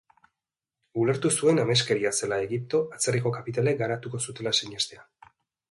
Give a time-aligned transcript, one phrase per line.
[1.01, 5.07] Ulertu zuen ameskeria zela Egipto atzerriko kapitalek garatuko zutela sinestea.